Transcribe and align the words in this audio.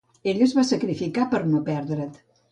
Ell 0.31 0.39
es 0.45 0.53
va 0.59 0.63
sacrificar 0.69 1.25
per 1.33 1.41
no 1.51 1.61
perdre't. 1.67 2.09